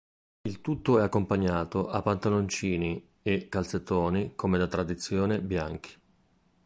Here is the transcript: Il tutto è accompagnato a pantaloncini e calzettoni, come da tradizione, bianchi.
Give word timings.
Il 0.45 0.61
tutto 0.61 0.97
è 0.97 1.03
accompagnato 1.03 1.87
a 1.87 2.01
pantaloncini 2.01 3.07
e 3.21 3.49
calzettoni, 3.49 4.33
come 4.33 4.57
da 4.57 4.65
tradizione, 4.65 5.39
bianchi. 5.41 5.93